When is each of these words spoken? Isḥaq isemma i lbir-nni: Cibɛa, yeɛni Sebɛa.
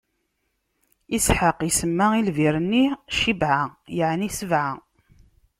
Isḥaq 1.17 1.59
isemma 1.69 2.07
i 2.19 2.21
lbir-nni: 2.27 2.85
Cibɛa, 3.17 3.61
yeɛni 3.97 4.29
Sebɛa. 4.37 4.71